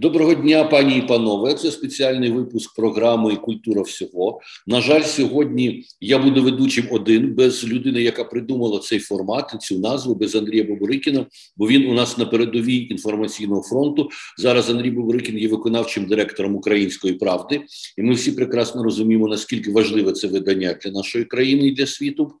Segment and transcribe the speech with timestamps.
[0.00, 1.54] Доброго дня, пані і панове.
[1.54, 4.40] Це спеціальний випуск програми Культура всього.
[4.66, 10.14] На жаль, сьогодні я буду ведучим один без людини, яка придумала цей формат, цю назву
[10.14, 11.26] без Андрія Боборикіна,
[11.56, 14.08] бо він у нас на передовій інформаційного фронту.
[14.38, 17.60] Зараз Андрій Боборикін є виконавчим директором Української правди,
[17.96, 22.32] і ми всі прекрасно розуміємо, наскільки важливе це видання для нашої країни і для світу.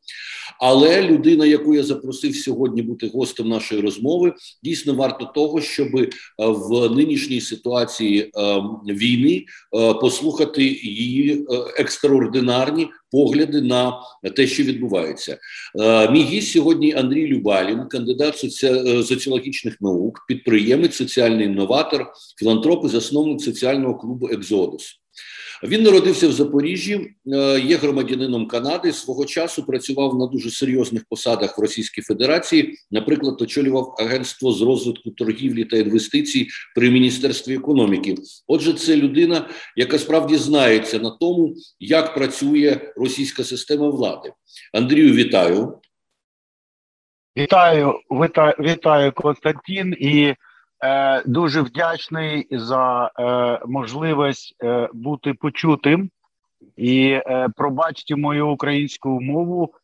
[0.60, 4.32] Але людина, яку я запросив сьогодні бути гостем нашої розмови,
[4.62, 8.30] дійсно варто того, щоб е, в нинішній ситуації е,
[8.94, 9.44] війни
[9.76, 11.46] е, послухати її
[11.78, 14.00] екстраординарні погляди на
[14.36, 15.38] те, що відбувається.
[16.10, 18.38] Мій гість сьогодні Андрій Любалін, кандидат
[19.06, 22.06] соціологічних наук, підприємець, соціальний інноватор,
[22.38, 25.00] філантроп і засновник соціального клубу Екзодус.
[25.62, 28.92] Він народився в Запоріжжі, е, є громадянином Канади.
[28.92, 32.78] Свого часу працював на дуже серйозних посадах в Російській Федерації.
[32.90, 38.14] Наприклад, очолював агентство з розвитку торгівлі та інвестицій при міністерстві економіки.
[38.46, 44.32] Отже, це людина, яка справді знається на тому, як працює російська система влади.
[44.72, 45.78] Андрію, вітаю.
[47.36, 50.34] Вітаю, вітаю, вітаю Константин і
[50.84, 56.10] Е, дуже вдячний за е, можливість е, бути почутим
[56.76, 57.20] і
[57.56, 59.74] пробачте мою українську мову.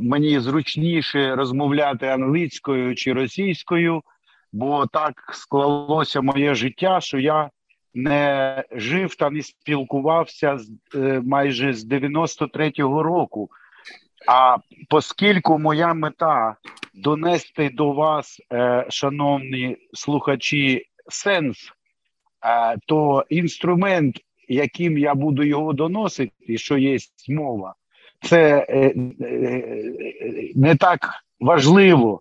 [0.00, 4.02] Мені зручніше розмовляти англійською чи російською,
[4.52, 7.50] бо так склалося моє життя, що я
[7.94, 10.70] не жив та не спілкувався з
[11.24, 13.50] майже з 93-го року.
[14.28, 14.56] А
[14.90, 16.56] оскільки моя мета
[16.94, 21.72] донести до вас, е, шановні слухачі, сенс,
[22.46, 24.16] е, то інструмент,
[24.48, 27.74] яким я буду його доносити, що є мова,
[28.22, 28.92] це е,
[30.54, 32.20] не так важливо.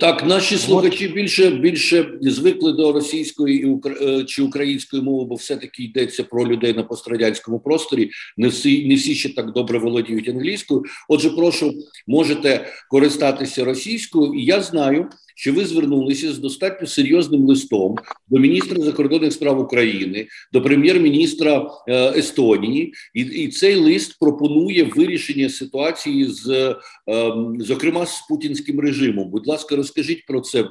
[0.00, 5.82] Так, наші слухачі більше більше звикли до російської і чи української мови, бо все таки
[5.82, 8.10] йдеться про людей на пострадянському просторі.
[8.36, 10.82] Не всі не всі ще так добре володіють англійською.
[11.08, 11.74] Отже, прошу
[12.06, 17.96] можете користатися російською, і я знаю, що ви звернулися з достатньо серйозним листом
[18.28, 25.48] до міністра закордонних справ України, до прем'єр-міністра е, Естонії, і і цей лист пропонує вирішення
[25.48, 26.76] ситуації з
[27.08, 29.30] е, зокрема з путінським режимом.
[29.30, 30.64] Будь ласка, розкажіть про це.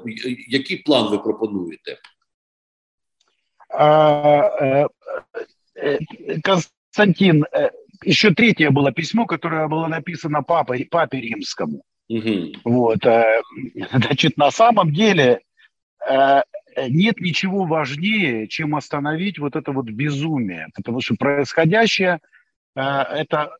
[0.49, 1.97] Який план ви пропонуєте?
[6.43, 7.45] Константин,
[8.03, 11.83] еще третье было письмо, которое было написано папой, папе римскому.
[12.09, 12.53] Угу.
[12.63, 13.41] Вот, э,
[13.91, 15.41] значит, на самом деле
[16.09, 16.41] э,
[16.87, 22.19] нет ничего важнее, чем остановить вот это вот безумие, потому что происходящее
[22.75, 23.51] э, это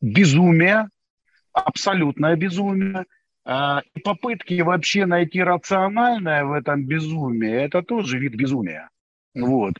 [0.00, 0.88] безумие,
[1.52, 3.04] абсолютное безумие,
[3.46, 8.88] и попытки вообще найти рациональное в этом безумии, это тоже вид безумия.
[9.34, 9.74] Вот.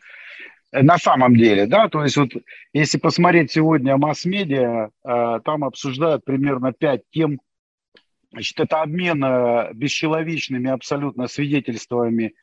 [0.71, 2.29] На самом деле, да, то есть вот
[2.73, 7.39] если посмотреть сегодня масс-медиа, там обсуждают примерно пять тем,
[8.35, 12.33] Значит, это обмен э, бесчеловечными абсолютно свидетельствами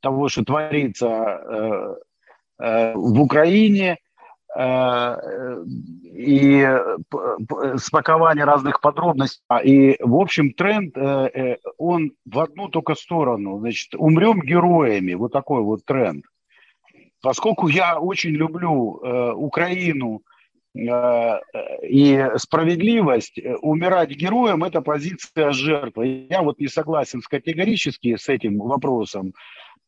[0.00, 1.94] того, что творится э,
[2.58, 3.98] э, в Украине,
[6.14, 6.66] и
[7.76, 9.42] спакование разных подробностей.
[9.64, 10.96] И, в общем, тренд,
[11.76, 13.58] он в одну только сторону.
[13.58, 15.12] Значит, умрем героями.
[15.12, 16.24] Вот такой вот тренд.
[17.20, 18.98] Поскольку я очень люблю
[19.36, 20.22] Украину,
[20.76, 26.26] и справедливость, э, умирать героем– это позиция жертвы.
[26.28, 29.32] Я вот не согласен категорически с этим вопросом.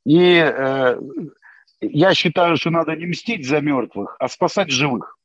[0.07, 1.01] И э,
[1.81, 5.19] я считаю, что надо не мстить за мертвых, а спасать живых.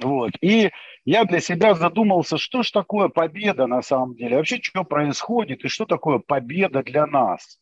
[0.00, 0.32] Вот.
[0.40, 0.70] И
[1.04, 5.68] я для себя задумался, что ж такое победа на самом деле, вообще что происходит и
[5.68, 7.58] что такое победа для нас.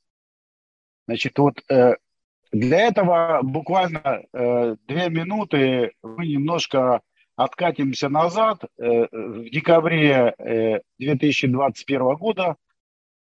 [1.07, 1.97] Значит, вот э,
[2.53, 7.01] для этого буквально э, две минуты мы немножко
[7.45, 8.65] откатимся назад.
[8.79, 12.57] Э, в декабре э, 2021 года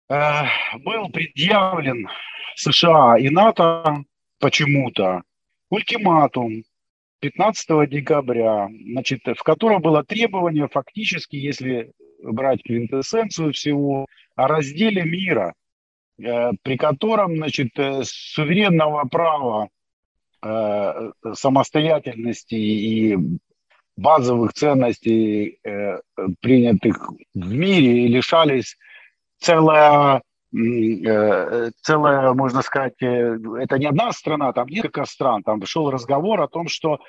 [0.09, 0.43] э,
[0.85, 2.09] был предъявлен
[2.55, 4.05] США и НАТО
[4.41, 5.23] почему-то
[5.71, 6.63] ультиматум
[7.21, 11.93] 15 декабря, значит, в котором было требование фактически, если
[12.23, 15.55] брать квинтэссенцию всего, о разделе мира–
[16.19, 19.69] Э, при котором значит, э, суверенного права
[20.43, 23.19] э, самостоятельности и
[23.97, 25.59] базовых ценностей,
[26.41, 28.77] принятых в мире, лишались
[29.39, 30.23] целая
[31.83, 36.69] целая, можно сказать, это не одна страна, там несколько стран, там шел разговор о том,
[36.69, 37.01] что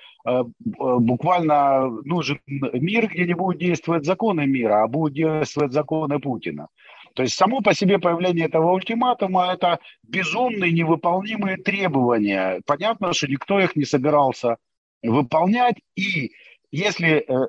[0.60, 6.68] буквально нужен мир, где не будут действовать законы мира, а будут действовать законы Путина.
[7.14, 12.62] То есть само по себе появление этого ультиматума– это безумные невыполнимые требования.
[12.66, 14.58] Понятно, что никто их не собирался
[15.02, 15.76] выполнять.
[15.96, 16.32] И
[16.72, 17.48] если э,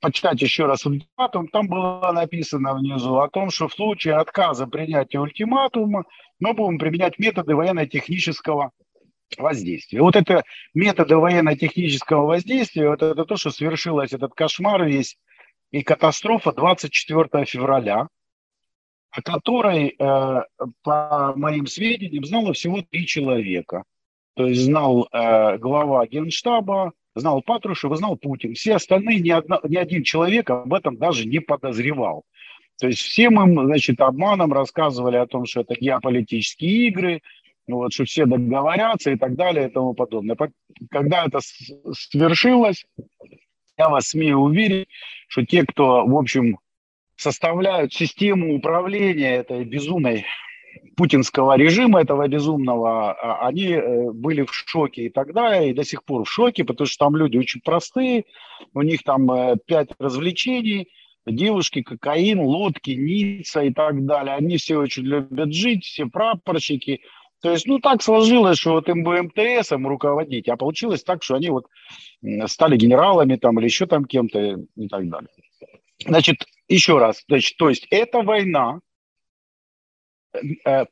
[0.00, 5.18] почитать еще раз ультиматум, там было написано внизу о том, что в случае отказа принятия
[5.18, 6.04] ультиматума
[6.38, 8.72] мы будем применять методы военно-технического
[9.36, 10.00] воздействия.
[10.00, 15.18] Вот это методы военно-технического воздействия, вот это то, что свершилось, этот кошмар весь
[15.70, 18.08] и катастрофа 24 февраля,
[19.10, 20.42] о которой, э,
[20.82, 23.84] по моим сведениям, знало всего три человека.
[24.34, 28.54] То есть знал э, глава генштаба, знал Патрушев знал Путин.
[28.54, 32.24] Все остальные, ни, одна, ни один человек об этом даже не подозревал.
[32.80, 37.22] То есть всем им, значит, обманом рассказывали о том, что это геополитические игры,
[37.66, 40.36] вот, что все договорятся и так далее и тому подобное.
[40.90, 41.40] Когда это
[41.92, 42.86] свершилось,
[43.76, 44.88] я вас смею уверить,
[45.28, 46.58] что те, кто, в общем,
[47.16, 50.24] составляют систему управления этой безумной
[50.96, 56.04] путинского режима, этого безумного, а, они э, были в шоке и тогда, и до сих
[56.04, 58.24] пор в шоке, потому что там люди очень простые,
[58.74, 60.88] у них там э, пять развлечений,
[61.26, 64.34] девушки, кокаин, лодки, Ницца и так далее.
[64.34, 67.00] Они все очень любят жить, все прапорщики.
[67.40, 71.36] То есть, ну, так сложилось, что вот им бы МТСом руководить, а получилось так, что
[71.36, 71.66] они вот
[72.46, 75.28] стали генералами там или еще там кем-то и так далее.
[76.04, 78.80] Значит, еще раз, значит, то есть эта война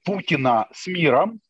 [0.04, 1.40] Путина с миром,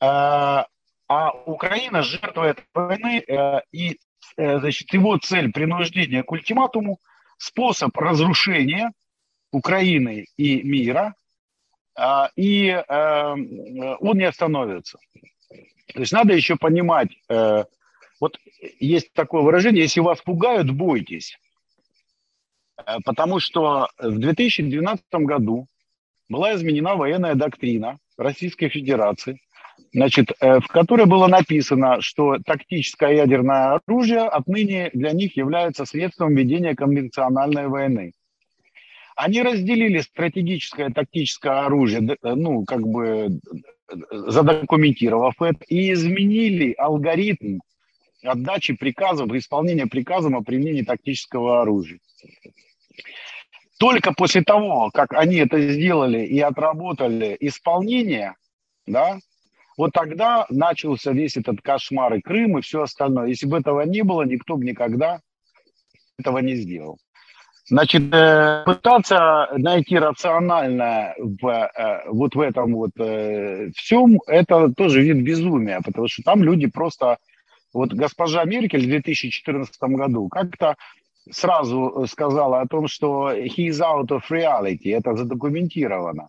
[0.00, 0.64] э,
[1.08, 3.98] а Украина жертва этой войны, э, и
[4.36, 6.98] э, значит, его цель принуждения к ультиматуму,
[7.36, 8.92] способ разрушения
[9.52, 11.14] Украины и мира,
[11.98, 13.34] э, и э,
[14.00, 14.98] он не остановится.
[15.92, 17.64] То есть надо еще понимать, э,
[18.20, 18.38] вот
[18.80, 21.38] есть такое выражение, если вас пугают, бойтесь.
[22.78, 25.68] Э, потому что в 2012 году
[26.28, 29.40] была изменена военная доктрина Российской Федерации,
[29.92, 36.34] значит, э, в которой было написано, что тактическое ядерное оружие отныне для них является средством
[36.34, 38.12] ведения конвенциональной войны.
[39.16, 43.38] Они разделили стратегическое тактическое оружие, э, ну, как бы
[44.10, 47.58] задокументировав это, и изменили алгоритм
[48.22, 52.00] отдачи приказов, исполнения приказов о применении тактического оружия.
[53.78, 58.34] Только после того, как они это сделали и отработали исполнение,
[58.86, 59.18] да,
[59.76, 63.28] вот тогда начался весь этот кошмар и Крым и все остальное.
[63.28, 65.20] Если бы этого не было, никто бы никогда
[66.18, 66.98] этого не сделал.
[67.66, 75.00] Значит, э, пытаться найти рациональное в, э, вот в этом вот э, всем, это тоже
[75.00, 77.18] вид безумия, потому что там люди просто...
[77.72, 80.76] Вот госпожа Меркель в 2014 году как-то
[81.30, 86.28] сразу сказала о том, что he is out of reality, это задокументировано.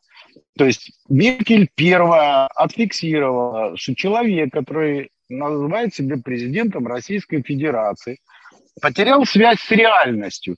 [0.58, 8.20] То есть Меркель первая отфиксировала, что человек, который называет себя президентом Российской Федерации,
[8.82, 10.58] потерял связь с реальностью.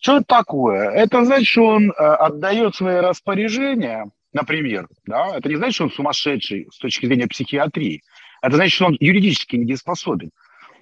[0.00, 0.90] Что это такое?
[0.90, 5.90] Это значит, что он э, отдает свои распоряжения, например, да, это не значит, что он
[5.90, 8.02] сумасшедший с точки зрения психиатрии.
[8.42, 10.30] Это значит, что он юридически недееспособен.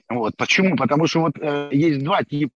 [0.09, 0.37] Вот.
[0.37, 0.77] Почему?
[0.77, 2.53] Потому что вот э, есть два типа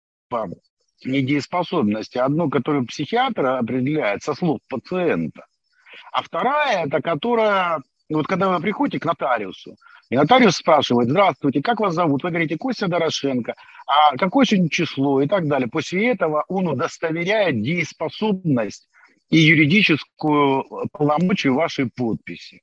[1.05, 2.19] недееспособности.
[2.19, 5.47] Одно, которое психиатр определяет со слов пациента,
[6.13, 9.77] а вторая, это которая, вот когда вы приходите к нотариусу,
[10.09, 12.23] и нотариус спрашивает, здравствуйте, как вас зовут?
[12.23, 13.55] Вы говорите, Костя Дорошенко,
[13.87, 15.69] а какое сегодня число и так далее.
[15.69, 18.89] После этого он удостоверяет дееспособность
[19.31, 22.63] и юридическую полномочию вашей подписи.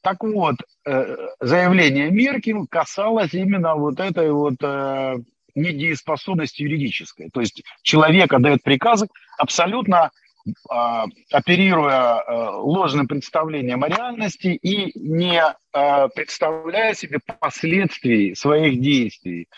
[0.00, 0.56] Так вот,
[0.86, 5.16] э, заявление Меркель касалось именно вот этой вот э,
[5.54, 7.28] недееспособность юридическая.
[7.32, 9.08] То есть человек отдает приказы
[9.38, 10.10] абсолютно
[10.46, 19.48] э, оперируя э, ложным представлением о реальности и не э, представляя себе последствий своих действий.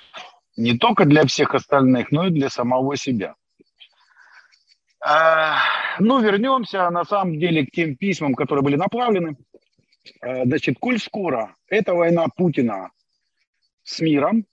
[0.56, 3.34] Не только для всех остальных, но и для самого себя.
[5.06, 5.54] Э,
[5.98, 9.36] ну, вернемся на самом деле к тем письмам, которые были направлены.
[10.20, 12.90] Э, значит, коль скоро эта война Путина
[13.82, 14.44] с миром,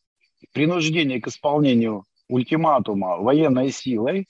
[0.52, 4.28] принуждение к исполнению ультиматума военной силой,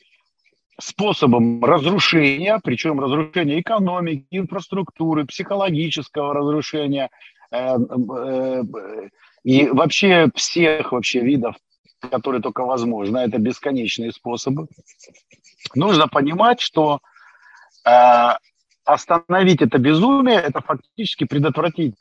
[0.80, 7.10] способом разрушения, причем разрушения экономики, инфраструктуры, психологического разрушения
[7.52, 8.64] э, э,
[9.44, 11.56] и вообще всех вообще видов,
[12.00, 13.20] которые только возможно.
[13.20, 14.68] Это бесконечные способы.
[15.76, 17.00] Нужно понимать, что
[17.86, 18.30] э,
[18.84, 21.96] остановить это безумие, это фактически предотвратить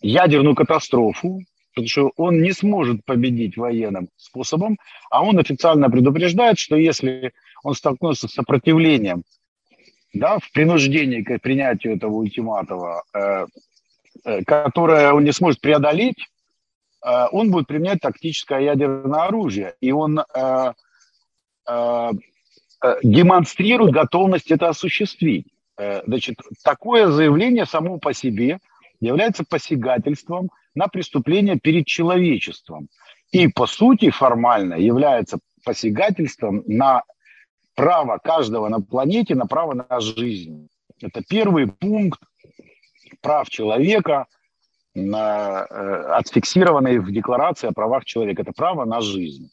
[0.00, 1.40] ядерную катастрофу,
[1.76, 4.78] потому что он не сможет победить военным способом,
[5.10, 9.24] а он официально предупреждает, что если он столкнется с сопротивлением
[10.14, 13.46] да, в принуждении к принятию этого ультиматума, э,
[14.24, 16.16] э, которое он не сможет преодолеть,
[17.04, 20.72] э, он будет применять тактическое ядерное оружие, и он э,
[21.68, 22.10] э,
[22.82, 25.46] э демонстрирует готовность это осуществить.
[25.76, 28.60] Э, значит, такое заявление само по себе
[29.00, 32.88] является посягательством на преступление перед человечеством.
[33.32, 37.02] И, по сути, формально является посягательством на
[37.74, 40.68] право каждого на планете, на право на жизнь.
[41.00, 42.20] Это первый пункт
[43.20, 44.26] прав человека,
[44.94, 48.42] э, отфиксированный в Декларации о правах человека.
[48.42, 49.50] Это право на жизнь.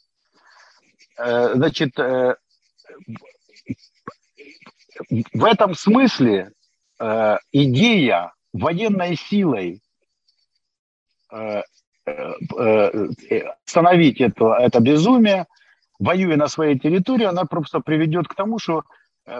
[1.17, 2.35] Э, значит, э,
[5.33, 6.51] в этом смысле
[7.51, 9.81] идея военной силой
[11.31, 11.61] э,
[12.05, 15.47] э, э, остановить это, это безумие,
[15.99, 18.83] воюя на своей территории, она просто приведет к тому, что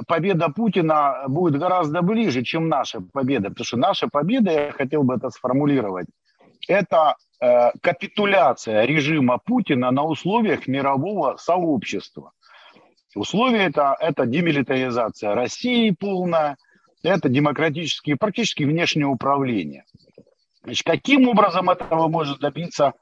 [0.08, 3.50] победа Путина будет гораздо ближе, чем наша победа.
[3.50, 6.08] Потому что наша победа, я хотел бы это сформулировать,
[6.68, 7.16] это
[7.82, 12.32] капитуляция режима Путина на условиях мирового сообщества.
[13.16, 16.56] Условия это, это демилитаризация России полная,
[17.04, 19.86] это демократические, практически внешнее управление.
[20.64, 22.94] Значит, каким образом этого может добиться,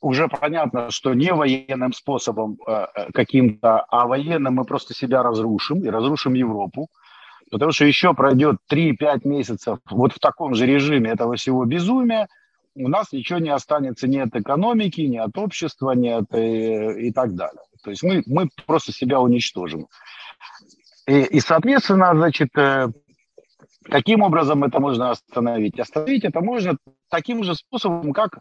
[0.00, 5.84] уже понятно, что не военным способом э, э, каким-то, а военным мы просто себя разрушим
[5.84, 6.88] и разрушим Европу.
[7.50, 12.28] Потому что еще пройдет 3-5 месяцев вот в таком же режиме этого всего безумия,
[12.74, 17.12] у нас ничего не останется ни от экономики, ни от общества, ни от э, и
[17.12, 17.62] так далее.
[17.82, 19.88] То есть мы, мы просто себя уничтожим.
[21.08, 22.88] И, и, соответственно, значит, э,
[23.84, 25.80] каким образом это можно остановить?
[25.80, 26.76] Остановить это можно
[27.08, 28.38] таким же способом, как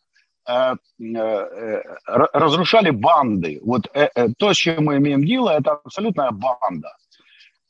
[0.49, 3.61] э, э, разрушали банды.
[3.63, 6.89] Вот э, э, то, с чем мы имеем дело, это абсолютная банда.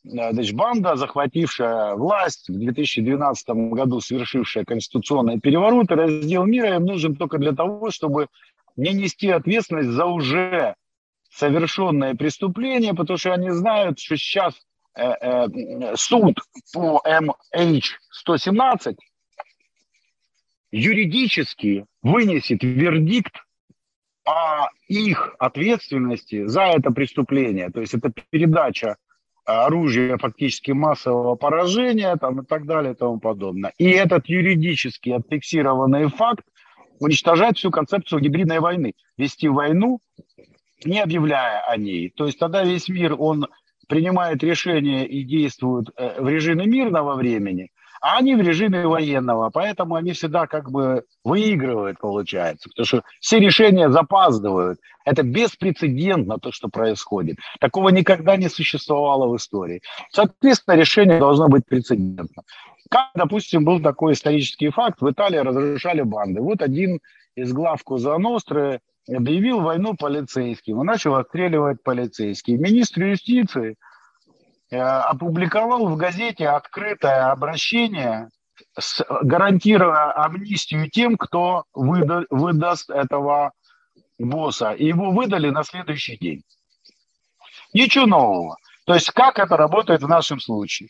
[0.04, 7.16] Э, значит, банда, захватившая власть в 2012 году, совершившая конституционный переворот раздел мира, им нужен
[7.16, 8.30] только для того, чтобы
[8.76, 10.76] не нести ответственность за уже
[11.30, 14.67] совершенное преступление, потому что они знают, что сейчас э, э,
[15.96, 16.40] суд
[16.74, 18.96] по MH117
[20.72, 23.36] юридически вынесет вердикт
[24.26, 27.70] о их ответственности за это преступление.
[27.70, 28.98] То есть это передача
[29.46, 33.74] оружия фактически массового поражения там, и так далее и тому подобное.
[33.78, 36.46] И этот юридически отфиксированный факт
[37.00, 38.94] уничтожает всю концепцию гибридной войны.
[39.18, 40.00] Вести войну
[40.84, 42.10] не объявляя о ней.
[42.10, 43.48] То есть тогда весь мир, он
[43.88, 49.50] принимает решения и действует э, в режиме мирного времени, а они в режиме военного.
[49.50, 52.70] Поэтому они всегда как бы выигрывают, получается.
[52.70, 54.80] Потому что все решения запаздывают.
[55.06, 57.38] Это беспрецедентно то, что происходит.
[57.60, 59.82] Такого никогда не существовало в истории.
[60.12, 62.44] Соответственно, решение должно быть прецедентно.
[62.90, 66.42] Как, допустим, был такой исторический факт, в Италии разрушали банды.
[66.42, 67.00] Вот один
[67.36, 72.60] из глав Куза Ностры объявил войну полицейским и начал отстреливать полицейских.
[72.60, 73.76] Министр юстиции
[74.70, 78.30] э, опубликовал в газете открытое обращение,
[79.22, 83.52] гарантируя амнистию тем, кто выда, выдаст этого
[84.20, 84.72] босса.
[84.72, 86.44] И его выдали на следующий день.
[87.74, 88.58] Ничего нового.
[88.86, 90.90] То есть как это работает в нашем случае?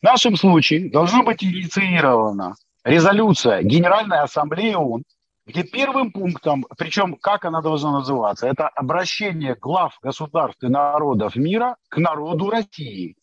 [0.00, 5.04] В нашем случае должна быть инициирована резолюция Генеральной Ассамблеи ООН
[5.46, 11.76] где первым пунктом, причем как она должна называться, это обращение глав государств и народов мира
[11.88, 13.16] к народу России,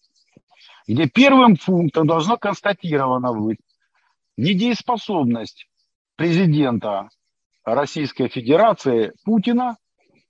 [0.87, 3.59] где первым пунктом должно констатировано быть
[4.37, 5.67] недееспособность
[6.15, 7.09] президента
[7.63, 9.77] Российской Федерации Путина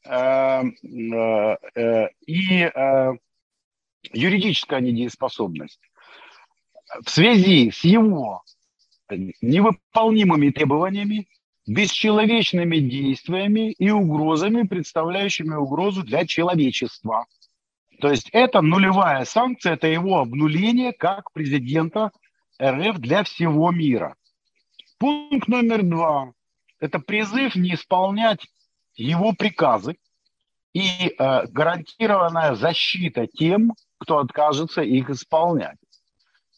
[0.05, 3.11] э, э, э, и э,
[4.13, 5.79] юридическая недееспособность
[7.05, 8.43] в связи с его
[9.41, 11.27] невыполнимыми требованиями
[11.67, 17.25] бесчеловечными действиями и угрозами, представляющими угрозу для человечества.
[17.99, 22.11] То есть это нулевая санкция, это его обнуление как президента
[22.61, 24.15] РФ для всего мира.
[24.97, 26.33] Пункт номер два–
[26.79, 28.47] это призыв не исполнять
[28.95, 29.97] его приказы
[30.73, 35.77] и э, гарантированная защита тем, кто откажется их исполнять.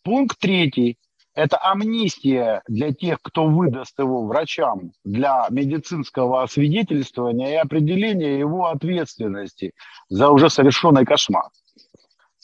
[0.03, 0.97] Пункт третий
[1.35, 9.73] это амнистия для тех, кто выдаст его врачам для медицинского освидетельствования и определения его ответственности
[10.09, 11.49] за уже совершенный кошмар.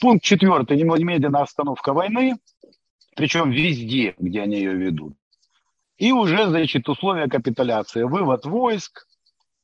[0.01, 0.77] Пункт четвертый.
[0.77, 2.37] Немедленная остановка войны,
[3.15, 5.13] причем везде, где они ее ведут.
[5.97, 8.03] И уже, значит, условия капитуляции.
[8.03, 9.05] Вывод войск,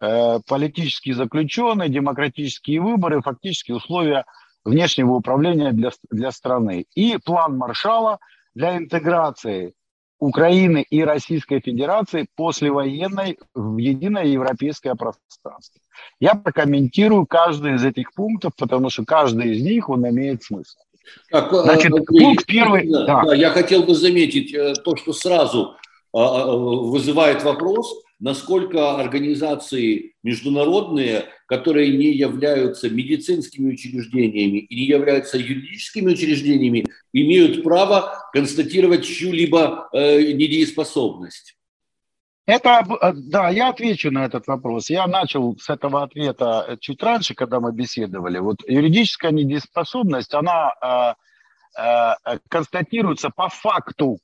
[0.01, 4.25] э, политические заключенные, демократические выборы, фактически условия
[4.65, 6.85] внешнего управления для, для страны.
[6.93, 8.19] И план Маршала
[8.55, 9.73] для интеграции
[10.19, 15.81] Украины и Российской Федерации послевоенной в единое европейское пространство.
[16.19, 20.79] Я прокомментирую каждый из этих пунктов, потому что каждый из них, он имеет смысл.
[21.29, 22.89] Так, э, Значит, Андрей, пункт первый...
[22.89, 23.35] Да, да.
[23.35, 25.75] Я хотел бы заметить э, то, что сразу
[26.13, 36.13] а, вызывает вопрос, насколько организации международные, которые не являются медицинскими учреждениями и не являются юридическими
[36.13, 41.55] учреждениями, имеют право констатировать чью-либо э, недееспособность.
[42.45, 44.89] Это, э, да, я отвечу на этот вопрос.
[44.89, 48.37] Я начал с этого ответа чуть раньше, когда мы беседовали.
[48.39, 51.15] Вот юридическая недееспособность, она
[51.77, 54.19] э, э, констатируется по факту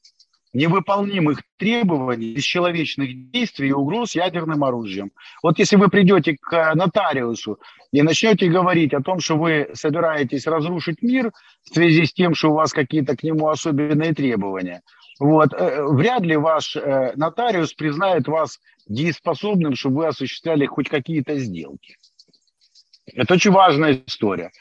[0.54, 5.12] невыполнимых требований, бесчеловечных действий и угроз ядерным оружием.
[5.42, 7.60] Вот если вы придете к нотариусу
[7.92, 11.32] и начнете говорить о том, что вы собираетесь разрушить мир
[11.64, 14.82] в связи с тем, что у вас какие-то к нему особенные требования,
[15.20, 21.38] вот, э, вряд ли ваш э, нотариус признает вас дееспособным, чтобы вы осуществляли хоть какие-то
[21.38, 21.96] сделки.
[23.14, 24.52] Это очень важная история.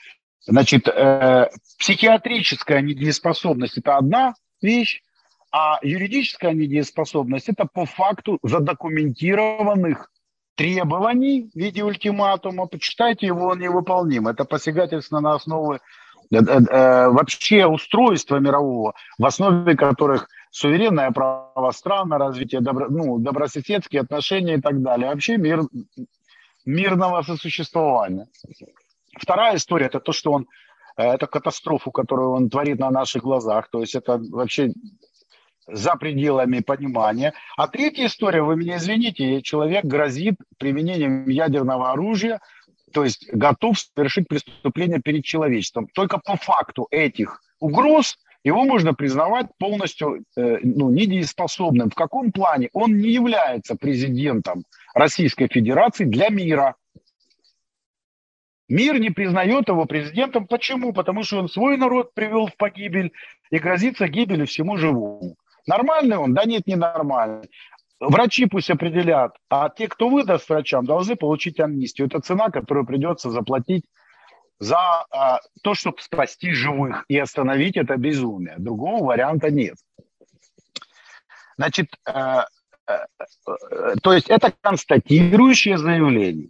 [0.46, 5.00] Значит, э, психиатрическая недееспособность– это одна вещь,
[5.52, 10.10] а юридическая недееспособность– это по факту задокументированных
[10.54, 12.66] требований в виде ультиматума.
[12.66, 14.28] Почитайте его, он невыполним.
[14.28, 15.80] Это посягательство на основы
[16.30, 23.18] э, э, э, вообще устройства мирового, в основе которых суверенное право стран, развитие добро, ну,
[23.18, 25.08] добрососедские отношения и так далее.
[25.08, 25.62] Вообще мир,
[26.64, 28.28] мирного сосуществования.
[29.18, 30.46] Вторая история– это то, что он
[30.96, 33.70] это катастрофу, которую он творит на наших глазах.
[33.70, 34.72] То есть это вообще
[35.72, 37.32] за пределами понимания.
[37.56, 42.40] А третья история, вы меня извините, человек грозит применением ядерного оружия,
[42.92, 45.88] то есть готов совершить преступление перед человечеством.
[45.94, 51.90] Только по факту этих угроз его можно признавать полностью э, ну, недееспособным.
[51.90, 52.70] В каком плане?
[52.72, 56.76] Он не является президентом Российской Федерации для мира.
[58.68, 60.46] Мир не признает его президентом.
[60.46, 60.92] Почему?
[60.92, 63.12] Потому что он свой народ привел в погибель
[63.50, 65.36] и грозится гибелью всему живому.
[65.70, 66.34] Нормальный он?
[66.34, 67.48] Да нет, не нормальный.
[68.00, 72.08] Врачи пусть определят, а те, кто выдаст врачам, должны получить амнистию.
[72.08, 73.84] Это цена, которую придется заплатить
[74.58, 74.78] за
[75.10, 78.56] а, то, чтобы спасти живых и остановить это безумие.
[78.58, 79.76] Другого варианта нет.
[81.56, 82.40] Значит, э,
[82.88, 82.92] э,
[83.46, 86.48] э, то есть это констатирующее заявление.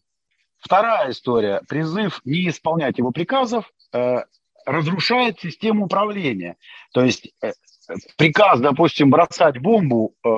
[0.60, 1.60] Вторая история.
[1.68, 4.22] Призыв не исполнять его приказов э,
[4.64, 6.56] разрушает систему управления.
[6.92, 7.52] То есть э,
[8.16, 10.28] приказ, допустим, бросать бомбу э,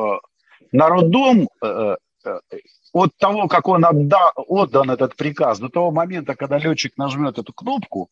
[0.73, 2.41] на роддом, э, э,
[2.93, 7.53] от того, как он отда, отдан этот приказ, до того момента, когда летчик нажмет эту
[7.53, 8.11] кнопку,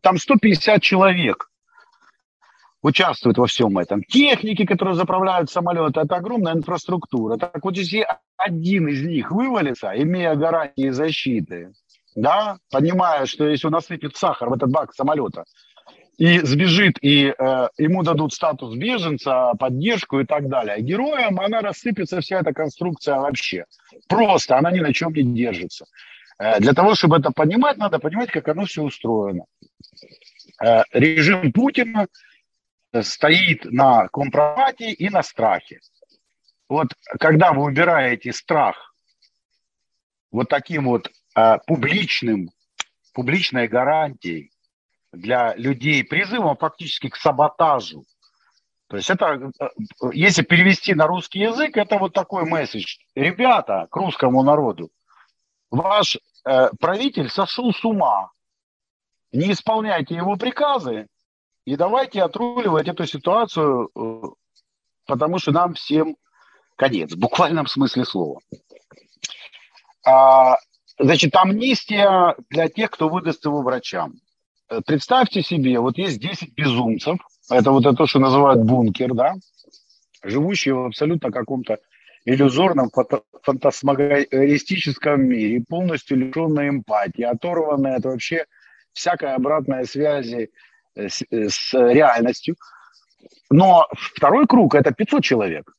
[0.00, 1.50] там 150 человек
[2.82, 4.02] участвуют во всем этом.
[4.02, 7.36] Техники, которые заправляют самолеты, это огромная инфраструктура.
[7.36, 11.72] Так вот, если один из них вывалится, имея гарантии защиты,
[12.14, 15.44] да, понимая, что если он насыпет сахар в этот бак самолета,
[16.22, 20.80] и сбежит, и э, ему дадут статус беженца, поддержку и так далее.
[20.80, 23.64] Героям она рассыпется, вся эта конструкция вообще.
[24.06, 25.86] Просто она ни на чем не держится.
[26.38, 29.46] Э, для того, чтобы это понимать, надо понимать, как оно все устроено.
[30.64, 32.06] Э, режим Путина
[33.00, 35.80] стоит на компромате и на страхе.
[36.68, 36.86] Вот
[37.18, 38.94] когда вы убираете страх
[40.30, 42.50] вот таким вот э, публичным,
[43.12, 44.51] публичной гарантией,
[45.12, 48.04] для людей призывом фактически к саботажу.
[48.88, 49.68] То есть это, э,
[50.12, 52.98] если перевести на русский язык, это вот такой месседж.
[53.14, 54.90] Ребята, к русскому народу,
[55.70, 58.30] ваш э, правитель сошел с ума.
[59.32, 61.06] Не исполняйте его приказы
[61.64, 64.22] и давайте отруливать эту ситуацию, э,
[65.06, 66.16] потому что нам всем
[66.76, 68.40] конец, в буквальном смысле слова.
[70.04, 70.58] А,
[70.98, 74.14] значит, амнистия для тех, кто выдаст его врачам.
[74.72, 77.18] Э, представьте себе, вот есть 10 безумцев,
[77.50, 79.34] это вот это, что называют бункер, да,
[80.22, 81.78] живущие в абсолютно каком-то
[82.24, 82.90] иллюзорном
[83.42, 88.46] фантасмагористическом мире, полностью лишенные эмпатии, оторванные от вообще
[88.92, 90.50] всякой обратной связи
[90.94, 92.56] э, с, э, с реальностью.
[93.50, 95.70] Но второй круг– это 500 человек.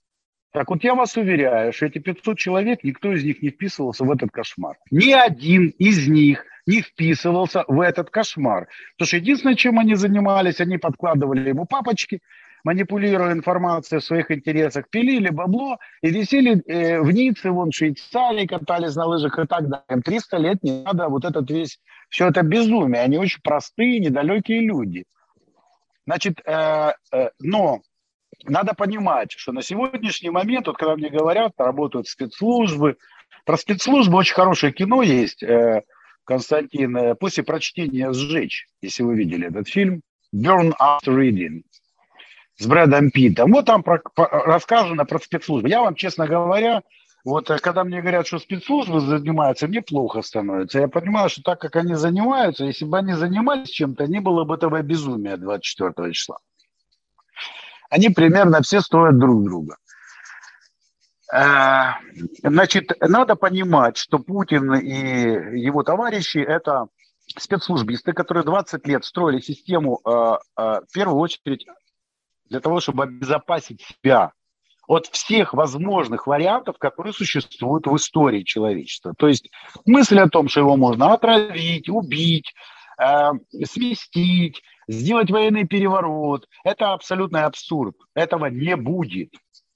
[0.51, 4.11] Так вот я вас уверяю, что эти 500 человек, никто из них не вписывался в
[4.11, 4.77] этот кошмар.
[4.91, 8.67] Ни один из них не вписывался в этот кошмар.
[8.95, 12.19] Потому что единственное, чем они занимались, они подкладывали ему папочки,
[12.63, 18.47] манипулируя информацией в своих интересах, пилили бабло и висели э, в Ницце, вон в Швейцарии,
[18.47, 19.85] катались на лыжах и так далее.
[19.89, 23.01] Им 300 лет не надо вот этот весь, все это безумие.
[23.01, 25.05] Они очень простые, недалекие люди.
[26.05, 27.81] Значит, э, э, но
[28.45, 32.97] надо понимать, что на сегодняшний момент, вот когда мне говорят, работают спецслужбы,
[33.45, 35.83] про спецслужбы очень хорошее кино есть, э,
[36.25, 40.01] Константин, после прочтения «Сжечь», если вы видели этот фильм,
[40.33, 41.63] «Burn After Reading»
[42.57, 43.51] с Брэдом Питтом.
[43.51, 45.69] Вот там про, про, рассказано про спецслужбы.
[45.69, 46.81] Я вам, честно говоря,
[47.25, 50.79] вот э, когда мне говорят, что спецслужбы занимаются, мне плохо становится.
[50.79, 54.55] Я понимаю, что так как они занимаются, если бы они занимались чем-то, не было бы
[54.55, 56.37] этого безумия 24 числа.
[57.89, 59.77] Они примерно все стоят друг друга.
[61.33, 61.93] Э,
[62.43, 66.87] значит, надо понимать, что Путин и его товарищи– это
[67.25, 71.65] спецслужбисты, которые 20 лет строили систему, э, в первую очередь,
[72.49, 74.31] для того, чтобы обезопасить себя
[74.87, 79.13] от всех возможных вариантов, которые существуют в истории человечества.
[79.17, 79.49] То есть
[79.85, 82.53] мысль о том, что его можно отравить, убить,
[82.99, 83.31] э,
[83.65, 87.95] сместить, сделать военный переворот, это абсолютный абсурд.
[88.13, 89.33] Этого не будет.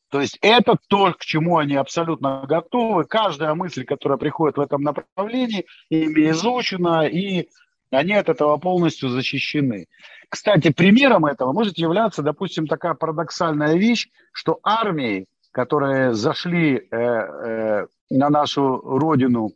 [0.09, 3.03] То есть это то, к чему они абсолютно готовы.
[3.03, 7.49] Каждая мысль, которая приходит в этом направлении, ими изучена, и
[7.91, 9.87] они от этого полностью защищены.
[10.29, 17.87] Кстати, примером этого может являться, допустим, такая парадоксальная вещь, что армии, которые зашли э, э,
[18.09, 19.51] на нашу родину,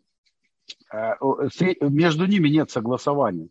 [0.93, 1.13] э,
[1.81, 3.49] между ними нет согласования.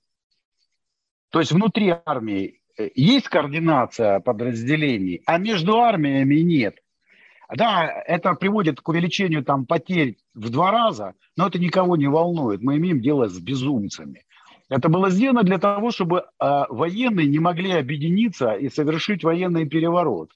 [1.31, 6.80] То есть внутри армии э, есть координация подразделений, а между армиями нет.
[7.55, 12.63] Да, это приводит к увеличению там, потерь в два раза, но это никого не волнует.
[12.63, 14.25] Мы имеем дело с безумцами.
[14.69, 20.31] Это было сделано для того, чтобы э, военные не могли объединиться и совершить военный переворот.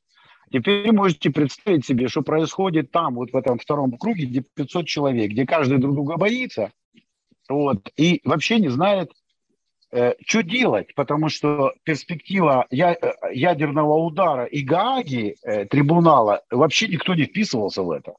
[0.52, 5.30] Теперь можете представить себе, что происходит там, вот в этом втором круге, где 500 человек,
[5.30, 6.72] где каждый друг друга боится,
[7.48, 9.12] вот, и вообще не знает,
[10.26, 12.94] что делать, потому что перспектива э,
[13.32, 18.14] ядерного удара и Гааги, э, трибунала, вообще никто не вписывался в это.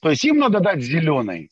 [0.00, 1.50] То есть им надо дать зеленый,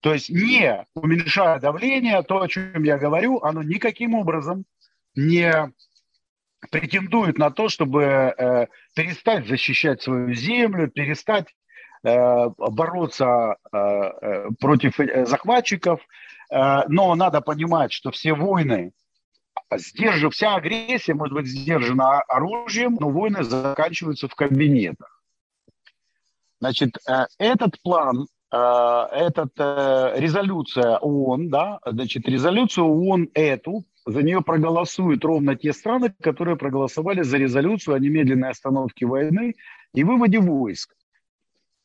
[0.00, 4.64] то есть не уменьшая давление, то, о чем я говорю, оно никаким образом
[5.14, 5.52] не
[6.70, 11.46] претендует на то, чтобы э, перестать защищать свою землю, перестать
[12.02, 16.00] э, бороться э, э против э, захватчиков.
[16.50, 18.92] Э, но надо понимать, что все войны,
[19.74, 25.22] сдержив, вся агрессия может быть сдержана оружием, но войны заканчиваются в кабинетах.
[26.60, 34.40] Значит, э, этот план Э, этот, резолюция ООН, да, значит, резолюцию ООН эту, за нее
[34.40, 39.54] проголосуют ровно те страны, которые проголосовали за резолюцию о немедленной остановке войны
[39.94, 40.96] и выводе войск.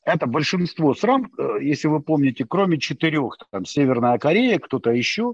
[0.05, 5.33] Это большинство стран, э, если вы помните, кроме четырех, там, Северная Корея, кто-то еще.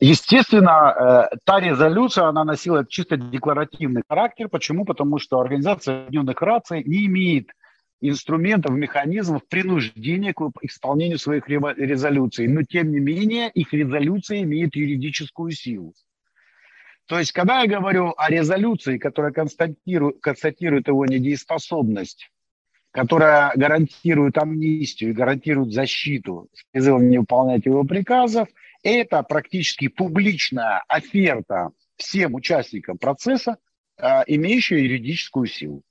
[0.00, 4.48] Естественно, та резолюция, она носила чисто декларативный характер.
[4.48, 4.84] Почему?
[4.84, 7.50] Потому что Организация Объединенных Наций не имеет
[8.00, 12.46] инструментов, механизмов принуждения к исполнению своих резолюций.
[12.46, 15.94] Но, тем не менее, их резолюция имеет юридическую силу.
[17.06, 22.30] То есть, когда я говорю о резолюции, которая констатирует, констатирует его недееспособность,
[22.98, 28.48] которая гарантирует амнистию и гарантирует защиту с призывом не выполнять его приказов,
[28.82, 33.58] это практически публичная оферта всем участникам процесса,
[33.98, 35.82] а, имеющая юридическую силу.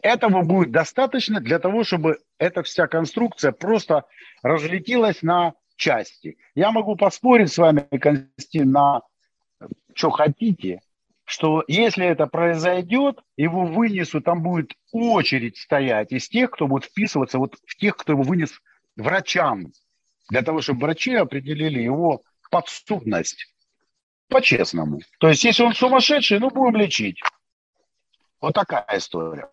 [0.00, 4.04] Этого будет достаточно для того, чтобы эта вся конструкция просто
[4.44, 6.36] разлетелась на части.
[6.54, 9.00] Я могу поспорить с вами, Константин, на
[9.92, 10.82] что хотите,
[11.26, 17.38] что если это произойдет, его вынесут, там будет очередь стоять из тех, кто будет вписываться
[17.38, 18.60] вот в тех, кто его вынес
[18.94, 19.72] врачам,
[20.30, 23.52] для того, чтобы врачи определили его подсудность
[24.28, 25.00] по-честному.
[25.18, 27.20] То есть, если он сумасшедший, ну, будем лечить.
[28.40, 29.48] Вот такая история.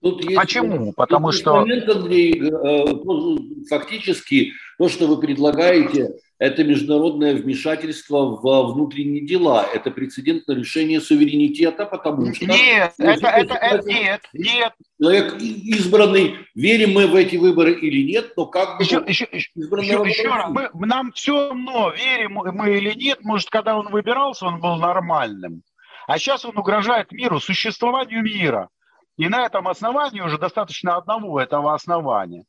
[0.00, 0.92] Тут есть, Почему?
[0.92, 1.56] Потому что...
[1.56, 9.66] Момент, Андрей, э, ну, фактически то, что вы предлагаете, это международное вмешательство в внутренние дела.
[9.74, 12.46] Это прецедент нарушения суверенитета, потому что...
[12.46, 14.72] Нет, это, это, это, нет, нет.
[15.00, 18.84] Человек избранный, верим мы в эти выборы или нет, но как бы...
[18.84, 23.76] Еще, еще, еще, еще раз, мы, нам все равно, верим мы или нет, может, когда
[23.76, 25.62] он выбирался, он был нормальным.
[26.06, 28.68] А сейчас он угрожает миру, существованию мира.
[29.16, 32.44] И на этом основании уже достаточно одного этого основания,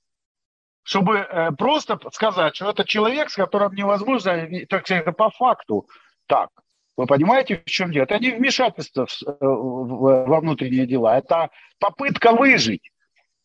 [0.89, 5.87] чтобы э, просто сказать, что это человек, с которым невозможно, так сказать, по факту.
[6.25, 6.49] Так,
[6.97, 8.05] Вы понимаете, в чем дело?
[8.05, 12.89] Это не вмешательство во внутренние дела, это попытка выжить.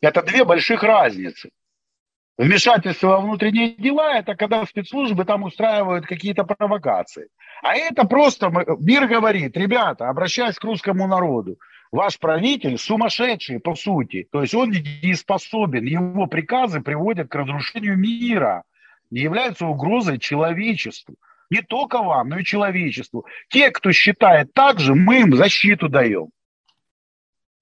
[0.00, 1.50] Это две больших разницы.
[2.38, 7.28] Вмешательство во внутренние дела– это когда спецслужбы там устраивают какие-то провокации.
[7.62, 11.58] А это просто мир говорит, ребята, обращаясь к русскому народу,
[11.94, 14.26] ваш правитель сумасшедший по сути.
[14.32, 18.64] То есть он не способен, его приказы приводят к разрушению мира,
[19.10, 21.14] не являются угрозой человечеству.
[21.50, 23.26] Не только вам, но и человечеству.
[23.48, 26.30] Те, кто считает так же, мы им защиту даем.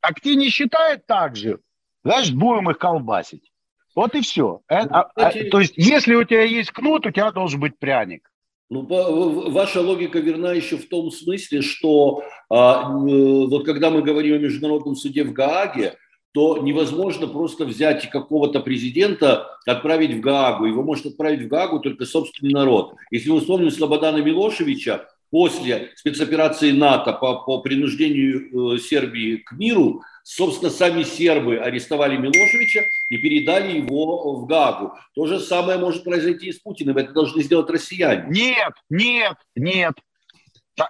[0.01, 1.59] А кто не считает так же,
[2.03, 3.53] значит, будем их колбасить.
[3.95, 4.63] Вот и все.
[4.67, 8.32] Э, а, а, то есть, если у тебя есть кнут, у тебя должен быть пряник.
[8.73, 14.39] Ну, ваша логика верна еще в том смысле, что а, вот когда мы говорим о
[14.39, 15.99] международном суде в Гааге,
[16.33, 20.65] то невозможно просто взять какого-то президента, отправить в Гаагу.
[20.65, 22.95] Его может отправить в Гаагу только собственный народ.
[23.11, 30.03] Если мы вспомним Слободана Милошевича, после спецоперации НАТО по, по принуждению э, Сербии к миру,
[30.23, 34.93] собственно, сами сербы арестовали Милошевича и передали его в Гагу.
[35.15, 36.97] То же самое может произойти и с Путиным.
[36.97, 38.27] Это должны сделать россияне.
[38.29, 39.95] Нет, нет, нет.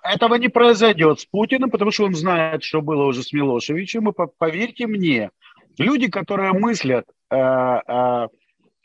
[0.04, 4.08] Этого не произойдет с Путиным, потому что он знает, что было уже с Милошевичем.
[4.08, 5.30] И поверьте мне,
[5.78, 8.28] люди, которые мыслят э, э,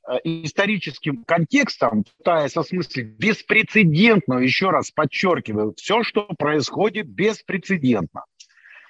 [0.08, 8.24] Э, историческим контекстом, пытаясь осмыслить беспрецедентно, еще раз подчеркиваю, все, что происходит беспрецедентно.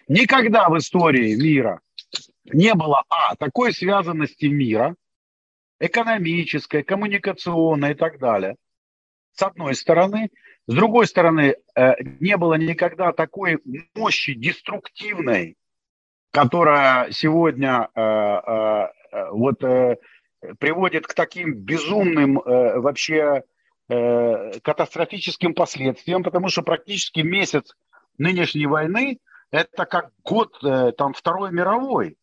[0.07, 1.81] Никогда в истории мира
[2.45, 4.95] не было, а, такой связанности мира,
[5.79, 8.55] экономической, коммуникационной и так далее,
[9.33, 10.29] с одной стороны.
[10.65, 13.59] С другой стороны, э, не было никогда такой
[13.95, 15.55] мощи деструктивной,
[16.31, 18.87] которая сегодня э,
[19.31, 19.61] вот
[20.59, 23.43] приводит к таким безумным э, вообще
[23.89, 27.75] э, катастрофическим последствиям, потому что практически месяц
[28.17, 29.19] нынешней войны
[29.51, 32.17] это как год э, там Второй мировой.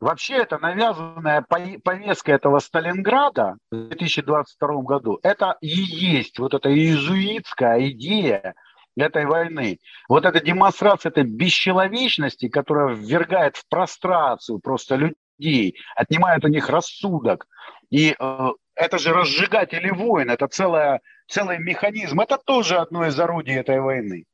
[0.00, 7.88] Вообще это навязанная повестка этого Сталинграда в 2022 году, это и есть вот эта иезуитская
[7.90, 8.54] идея
[8.96, 9.78] этой войны.
[10.08, 17.46] Вот эта демонстрация этой бесчеловечности, которая ввергает в прострацию просто людей, отнимают у них рассудок.
[17.90, 23.56] И э, это же разжигатели войн, это целая, целый механизм, это тоже одно из орудий
[23.56, 24.24] этой войны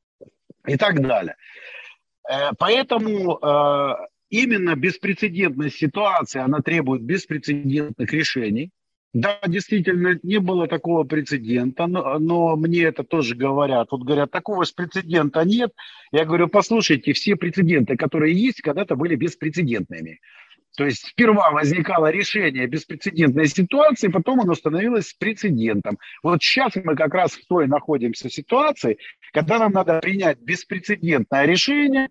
[0.67, 1.37] и так далее.
[2.31, 3.95] Э, поэтому э,
[4.31, 8.71] именно беспрецедентная ситуация, она требует беспрецедентных решений.
[9.13, 13.93] Да, действительно, не было такого прецедента, но, но мне это тоже говорят.
[13.93, 15.71] Вот говорят, такого же прецедента нет.
[16.11, 20.19] Я говорю, послушайте, все прецеденты, которые есть, когда-то были беспрецедентными.
[20.77, 25.99] То есть сперва возникало решение беспрецедентной ситуации, потом оно становилось прецедентом.
[26.25, 28.99] Вот сейчас мы как раз в той находимся ситуации,
[29.35, 32.09] когда нам надо принять беспрецедентное решение.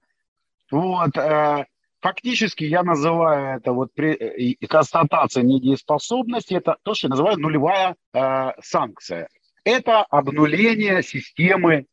[0.70, 1.66] Вот, э,
[2.02, 7.96] фактически я называю это вот при, э, констатация недееспособности, это то, что я называю нулевая
[8.14, 9.30] э, санкция.
[9.64, 11.86] Это обнуление системы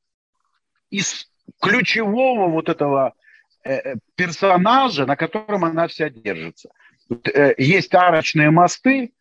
[0.90, 3.14] из ключевого вот этого
[3.62, 6.71] Э, э, персонажа, на котором она вся держится.
[7.35, 9.12] Э, есть арочные мосты.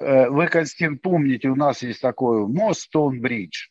[0.00, 3.66] Вы, Константин, помните, у нас есть такой мост Стоунбридж.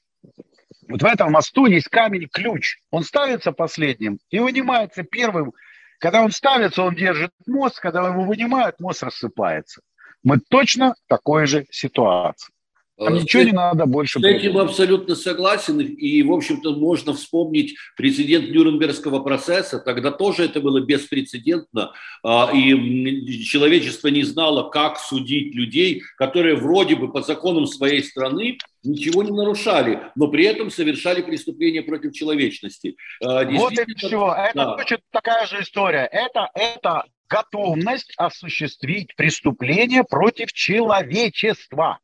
[0.88, 2.78] Вот в этом мосту есть камень-ключ.
[2.92, 5.54] Он ставится последним и вынимается первым.
[6.00, 7.80] Когда он ставится, он держит мост.
[7.80, 9.82] Когда его вынимают, мост рассыпается.
[10.24, 12.54] Мы точно в такой же ситуации.
[12.98, 14.20] Там э, ничего не надо больше.
[14.20, 15.80] С этим абсолютно согласен.
[15.80, 19.80] И, в общем-то, можно вспомнить прецедент Нюрнбергского процесса.
[19.80, 21.94] Тогда тоже это было беспрецедентно.
[22.24, 28.58] А, и человечество не знало, как судить людей, которые вроде бы по законам своей страны
[28.84, 32.96] ничего не нарушали, но при этом совершали преступления против человечности.
[33.24, 34.34] А, вот и все.
[34.34, 34.76] Это да.
[34.76, 36.10] точно такая же история.
[36.12, 42.00] Это, это готовность осуществить преступление против человечества.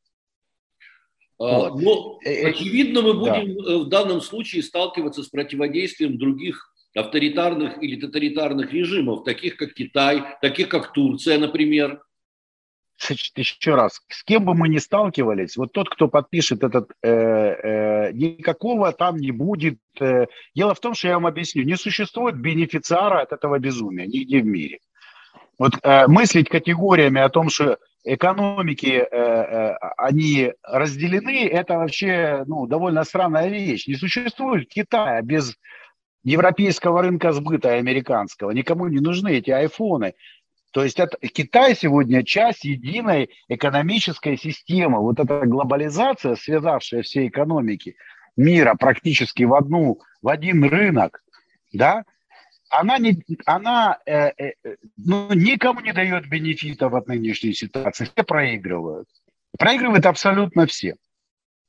[1.40, 1.82] А, вот.
[1.82, 3.72] Но, э, э, очевидно, мы будем да.
[3.72, 10.24] Э, в данном случае сталкиваться с противодействием других авторитарных или тоталитарных режимов, таких как Китай,
[10.42, 12.02] таких как Турция, например.
[13.36, 18.12] Еще раз, с кем бы мы ни сталкивались, вот тот, кто подпишет этот, э, э,
[18.14, 19.80] никакого там не будет.
[20.00, 20.28] Э.
[20.56, 24.46] Дело в том, что я вам объясню, не существует бенефициара от этого безумия нигде в
[24.46, 24.80] мире.
[25.58, 32.68] Вот э, мыслить категориями о том, что экономики, э, э, они разделены, это вообще ну,
[32.68, 33.88] довольно странная вещь.
[33.88, 35.56] Не существует Китая без
[36.24, 38.52] европейского рынка сбыта американского.
[38.52, 40.14] Никому не нужны эти айфоны.
[40.72, 45.00] То есть это, Китай сегодня часть единой экономической системы.
[45.00, 47.96] Вот эта глобализация, связавшая все экономики,
[48.36, 51.24] мира практически в одну, в один рынок,
[51.72, 52.06] да,
[52.74, 54.54] она, не, она э, э,
[54.98, 58.06] ну, никому не дает бенефитов от нынешней ситуации.
[58.06, 59.08] Все проигрывают.
[59.58, 60.96] Проигрывают абсолютно все.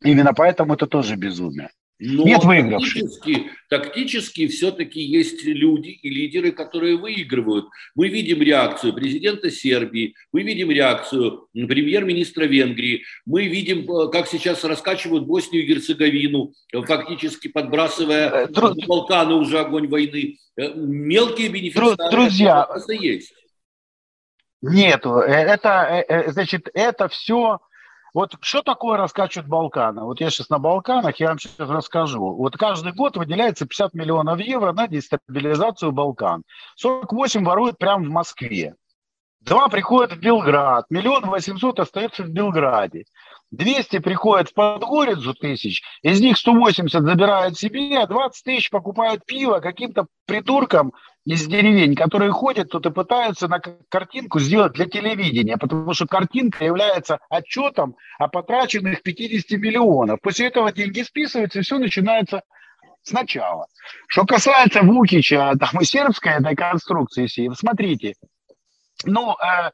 [0.02, 1.70] Именно поэтому это тоже безумие.
[2.06, 3.02] Но Нет выигравших.
[3.02, 7.66] Тактически, тактически все-таки есть люди и лидеры, которые выигрывают.
[7.94, 14.64] Мы видим реакцию президента Сербии, мы видим реакцию премьер-министра Венгрии, мы видим, э, как сейчас
[14.64, 18.74] раскачивают Боснию и Герцеговину, фактически подбрасывая э, Дру...
[18.86, 20.36] Балканы уже огонь войны.
[20.58, 23.32] Э, мелкие бенефициары Друзья, есть.
[24.60, 25.20] Нету.
[25.20, 27.60] Это, значит, это все
[28.14, 30.04] вот что такое раскачивают Балканы?
[30.04, 32.34] Вот я сейчас на Балканах, я вам сейчас расскажу.
[32.36, 36.44] Вот каждый год выделяется 50 миллионов евро на дестабилизацию Балкан.
[36.76, 38.76] 48 воруют прямо в Москве.
[39.40, 43.04] Два приходят в Белград, миллион восемьсот остается в Белграде.
[43.50, 49.58] 200 приходят в Подгорицу тысяч, из них 180 забирают себе, а 20 тысяч покупают пиво
[49.58, 50.92] каким-то придуркам
[51.24, 56.64] из деревень, которые ходят тут и пытаются на картинку сделать для телевидения, потому что картинка
[56.64, 60.20] является отчетом о потраченных 50 миллионов.
[60.20, 62.42] После этого деньги списываются, и все начинается
[63.02, 63.66] сначала.
[64.06, 68.14] Что касается Вукича, там и сербской этой конструкции, смотрите,
[69.04, 69.70] ну, э,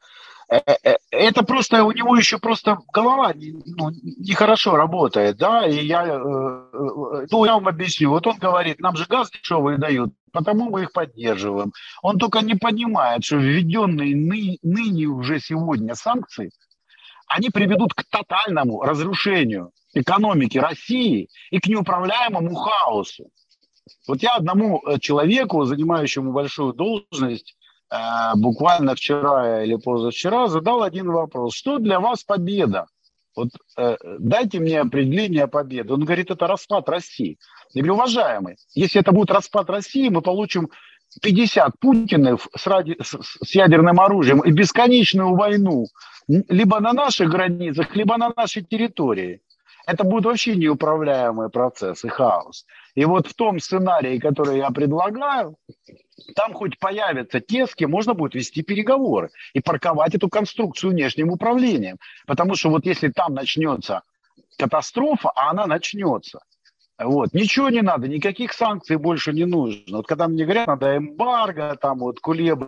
[0.51, 7.45] это просто у него еще просто голова ну, нехорошо работает, да, и я, э, ну,
[7.45, 11.71] я вам объясню, вот он говорит, нам же газ дешевый дают, потому мы их поддерживаем.
[12.01, 16.51] Он только не понимает, что введенные ны, ныне уже сегодня санкции,
[17.27, 23.29] они приведут к тотальному разрушению экономики России и к неуправляемому хаосу.
[24.05, 27.60] Вот я одному человеку, занимающему большую должность, Э,
[28.35, 31.55] буквально вчера или позавчера задал один вопрос.
[31.55, 32.87] Что для вас победа?
[33.35, 35.93] Вот э, дайте мне определение победы.
[35.93, 37.37] Он говорит, это распад России.
[37.73, 40.69] Я говорю, уважаемый, если это будет распад России, мы получим
[41.21, 45.87] 50 Путинов с, ради, с, с ядерным оружием и бесконечную войну
[46.27, 49.41] либо на наших границах, либо на нашей территории.
[49.91, 52.65] Это будет вообще неуправляемый процесс и хаос.
[52.95, 55.57] И вот в том сценарии, который я предлагаю,
[56.33, 61.29] там хоть появятся те, с кем можно будет вести переговоры и парковать эту конструкцию внешним
[61.29, 61.97] управлением.
[62.25, 64.03] Потому что вот если там начнется
[64.57, 66.39] катастрофа, а она начнется,
[66.97, 69.97] вот, ничего не надо, никаких санкций больше не нужно.
[69.97, 72.63] Вот когда мне говорят, надо эмбарго, там вот Кулеб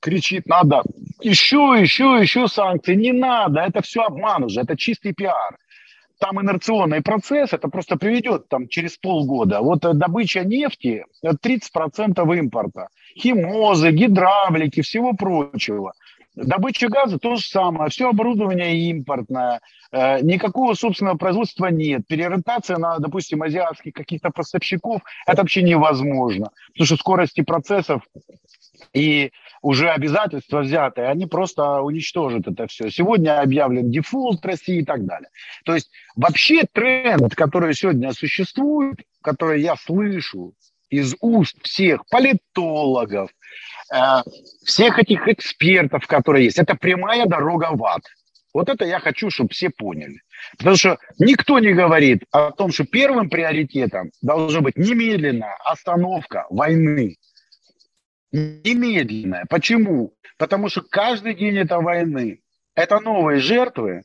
[0.00, 0.82] кричит, надо
[1.20, 2.94] еще, еще, еще санкции.
[2.94, 5.58] Не надо, это все обман уже, это чистый пиар
[6.18, 9.60] там инерционный процесс, это просто приведет там через полгода.
[9.60, 15.94] Вот э, добыча нефти 30% импорта, химозы, гидравлики, всего прочего.
[16.34, 22.06] Добыча газа то же самое, все оборудование импортное, э, никакого собственного производства нет.
[22.06, 28.02] Переориентация на, допустим, азиатских каких-то поставщиков, это вообще невозможно, потому что скорости процессов
[28.92, 32.90] и уже обязательства взятые, они просто уничтожат это все.
[32.90, 35.30] Сегодня объявлен дефолт России и так далее.
[35.64, 40.54] То есть вообще тренд, который сегодня существует, который я слышу
[40.90, 43.30] из уст всех политологов,
[43.92, 44.22] э,
[44.64, 48.02] всех этих экспертов, которые есть, это прямая дорога в ад.
[48.54, 50.22] Вот это я хочу, чтобы все поняли.
[50.56, 57.16] Потому что никто не говорит о том, что первым приоритетом должна быть немедленная остановка войны
[58.32, 59.46] немедленная.
[59.48, 60.14] Почему?
[60.36, 62.40] Потому что каждый день этой войны
[62.74, 64.04] это новые жертвы,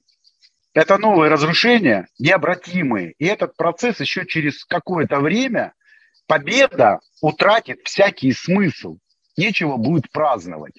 [0.73, 3.13] это новые разрушения, необратимые.
[3.19, 5.73] И этот процесс еще через какое-то время,
[6.25, 8.97] победа утратит всякий смысл.
[9.38, 10.73] Нечего будет праздновать.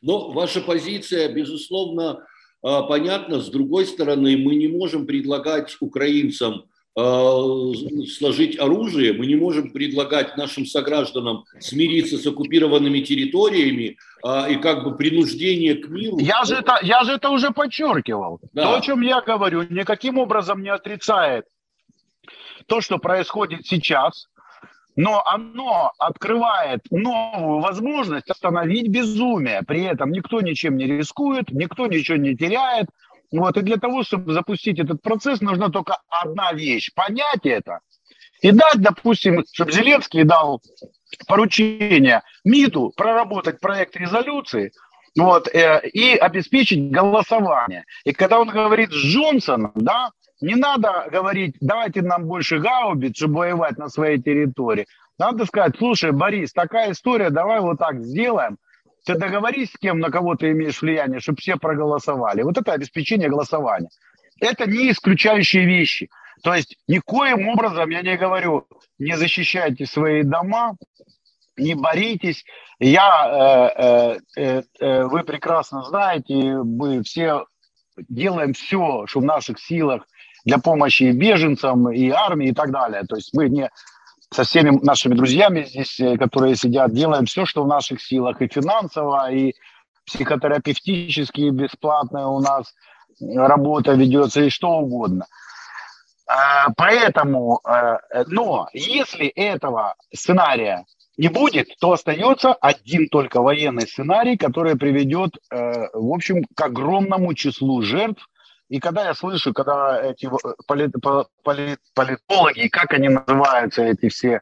[0.00, 2.24] Но ваша позиция, безусловно,
[2.62, 3.40] а, понятна.
[3.40, 6.66] С другой стороны, мы не можем предлагать украинцам
[6.96, 14.84] сложить оружие, мы не можем предлагать нашим согражданам смириться с оккупированными территориями а, и как
[14.84, 16.18] бы принуждение к миру.
[16.18, 18.38] Я же это, я же это уже подчеркивал.
[18.52, 18.62] Да.
[18.62, 21.46] То, о чем я говорю, никаким образом не отрицает
[22.66, 24.28] то, что происходит сейчас,
[24.96, 29.62] но оно открывает новую возможность остановить безумие.
[29.66, 32.86] При этом никто ничем не рискует, никто ничего не теряет,
[33.32, 37.80] вот, и для того, чтобы запустить этот процесс, нужна только одна вещь– понять это
[38.44, 40.60] и дать, допустим, чтобы Зеленский дал
[41.26, 44.72] поручение МИДу проработать проект резолюции,
[45.16, 47.84] вот, э, и обеспечить голосование.
[48.04, 53.34] И когда он говорит с Джонсоном, да, не надо говорить, давайте нам больше гаубиц, чтобы
[53.34, 54.86] воевать на своей территории.
[55.18, 58.58] Надо сказать, слушай, Борис, такая история, давай вот так сделаем.
[59.04, 62.42] Ты договорись с кем, на кого ты имеешь влияние, чтобы все проголосовали.
[62.42, 63.88] Вот это обеспечение голосования.
[64.40, 66.10] это не исключающие вещи.
[66.42, 68.66] То есть никоим образом я не говорю,
[68.98, 70.76] не защищайте свои дома,
[71.56, 72.44] не боритесь.
[72.78, 77.44] Я, э, э, э, вы прекрасно знаете, мы все
[78.08, 80.06] делаем все, что в наших силах
[80.44, 83.04] для помощи беженцам, и армии, и так далее.
[83.04, 83.70] То есть мы не
[84.30, 89.30] со всеми нашими друзьями здесь, которые сидят, делаем все, что в наших силах, и финансово,
[89.32, 89.54] и
[90.06, 92.74] психотерапевтически, бесплатная у нас
[93.20, 95.26] работа ведется, и что угодно.
[96.76, 97.60] Поэтому,
[98.26, 100.84] но если этого сценария
[101.16, 107.34] не будет, то остается один только военный сценарий, который приведет, э, в общем, к огромному
[107.34, 108.28] числу жертв.
[108.68, 110.28] И когда я слышу, когда эти
[110.66, 110.92] полит,
[111.42, 114.40] полит, политологи, как они называются, эти все,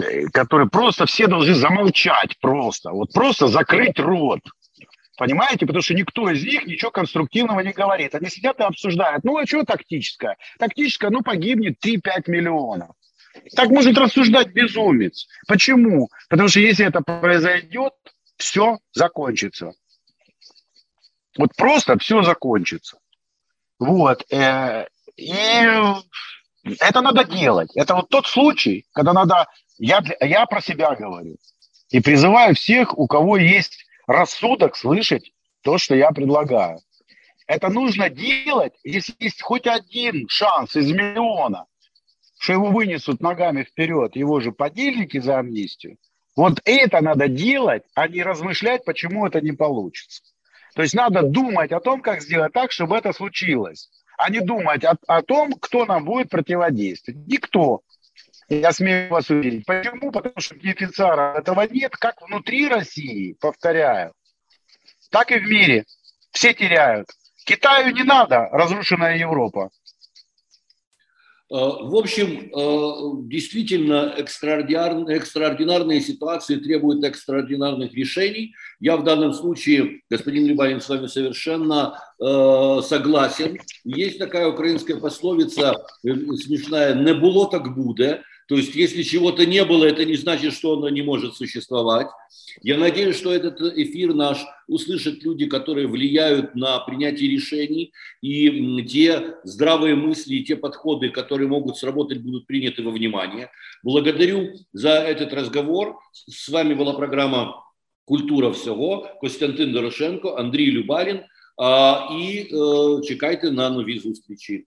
[0.00, 4.40] э, которые просто все должны замолчать просто, вот просто закрыть рот.
[5.16, 5.66] Понимаете?
[5.66, 8.14] Потому что никто из них ничего конструктивного не говорит.
[8.14, 9.24] Они сидят и обсуждают.
[9.24, 10.36] Ну, а что тактическое?
[10.58, 12.90] Тактическое, ну, погибнет 3-5 миллионов.
[13.54, 15.26] Так может рассуждать безумец.
[15.46, 16.08] Почему?
[16.28, 17.92] Потому что если это произойдет,
[18.36, 19.72] все закончится.
[21.38, 22.98] Вот просто все закончится.
[23.84, 24.24] Вот.
[24.32, 25.32] Э, и
[26.80, 27.70] это надо делать.
[27.74, 29.46] Это вот тот случай, когда надо...
[29.78, 31.36] Я, я про себя говорю.
[31.90, 36.80] И призываю всех, у кого есть рассудок, слышать то, что я предлагаю.
[37.46, 41.66] Это нужно делать, если есть хоть один шанс из миллиона
[42.42, 45.96] что его вынесут ногами вперед его же подельники за амнистию,
[46.34, 50.24] вот это надо делать, а не размышлять, почему это не получится.
[50.74, 54.84] То есть надо думать о том, как сделать так, чтобы это случилось, а не думать
[54.84, 57.26] о, о том, кто нам будет противодействовать.
[57.26, 57.82] Никто.
[58.48, 59.64] Я смею вас уверить.
[59.66, 60.10] Почему?
[60.10, 64.12] Потому что бенефициара этого нет, как внутри России, повторяю,
[65.10, 65.84] так и в мире.
[66.32, 67.08] Все теряют.
[67.44, 69.70] Китаю не надо разрушенная Европа.
[71.50, 78.54] Э, в общем, э, действительно, экстраординарные, экстраординарные ситуации требуют экстраординарных решений.
[78.82, 83.60] Я в данном случае, господин Любанин, с вами совершенно э, согласен.
[83.84, 88.22] Есть такая украинская пословица смешная «не было, так буде».
[88.48, 92.08] То есть, если чего-то не было, это не значит, что оно не может существовать.
[92.62, 99.36] Я надеюсь, что этот эфир наш услышат люди, которые влияют на принятие решений, и те
[99.44, 103.48] здравые мысли, те подходы, которые могут сработать, будут приняты во внимание.
[103.84, 106.00] Благодарю за этот разговор.
[106.12, 107.62] С вами была программа
[108.12, 109.08] «Культура всього.
[109.20, 111.20] Костянтин Дорошенко, Андрій Любарін.
[112.20, 112.44] І
[113.08, 114.64] чекайте на нові зустрічі.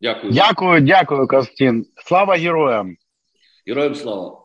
[0.00, 0.32] Дякую.
[0.32, 1.86] Дякую, дякую, Костін.
[2.06, 2.96] Слава героям.
[3.66, 4.40] Героям слава.